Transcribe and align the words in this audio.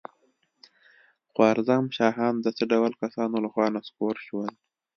خوارزم 1.31 1.83
شاهان 1.97 2.35
د 2.41 2.47
څه 2.57 2.63
ډول 2.71 2.91
کسانو 3.01 3.37
له 3.43 3.49
خوا 3.53 3.67
نسکور 3.75 4.15
شول؟ 4.25 4.51